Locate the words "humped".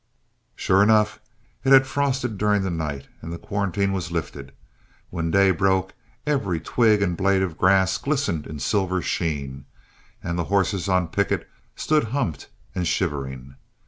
12.05-12.47